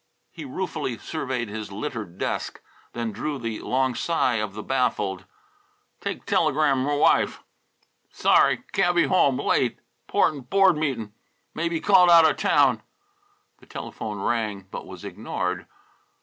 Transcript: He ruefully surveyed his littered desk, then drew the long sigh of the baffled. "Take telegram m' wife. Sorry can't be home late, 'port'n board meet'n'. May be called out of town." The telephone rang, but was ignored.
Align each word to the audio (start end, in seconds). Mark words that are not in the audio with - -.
He 0.31 0.45
ruefully 0.45 0.97
surveyed 0.97 1.47
his 1.47 1.71
littered 1.71 2.17
desk, 2.17 2.59
then 2.93 3.11
drew 3.11 3.37
the 3.37 3.59
long 3.59 3.93
sigh 3.93 4.37
of 4.37 4.55
the 4.55 4.63
baffled. 4.63 5.25
"Take 5.99 6.25
telegram 6.25 6.87
m' 6.87 6.97
wife. 6.97 7.43
Sorry 8.09 8.63
can't 8.71 8.95
be 8.95 9.03
home 9.03 9.37
late, 9.39 9.77
'port'n 10.07 10.39
board 10.41 10.75
meet'n'. 10.75 11.13
May 11.53 11.69
be 11.69 11.79
called 11.79 12.09
out 12.09 12.27
of 12.27 12.37
town." 12.37 12.81
The 13.59 13.67
telephone 13.67 14.17
rang, 14.19 14.67
but 14.71 14.87
was 14.87 15.05
ignored. 15.05 15.67